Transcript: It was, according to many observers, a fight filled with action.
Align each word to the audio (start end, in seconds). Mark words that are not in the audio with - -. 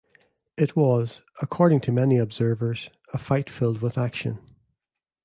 It 0.57 0.75
was, 0.75 1.21
according 1.43 1.81
to 1.81 1.91
many 1.91 2.17
observers, 2.17 2.89
a 3.13 3.19
fight 3.19 3.51
filled 3.51 3.83
with 3.83 3.99
action. 3.99 4.39